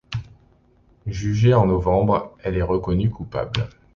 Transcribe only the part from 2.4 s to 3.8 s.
elle est reconnue coupable.